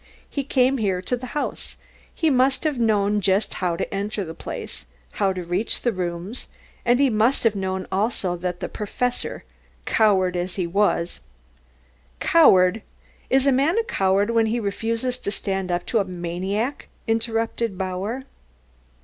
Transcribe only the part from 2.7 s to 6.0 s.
known just how to enter the place, how to reach the